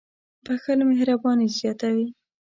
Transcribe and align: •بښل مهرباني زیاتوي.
•بښل 0.45 0.79
مهرباني 0.89 1.47
زیاتوي. 1.57 2.07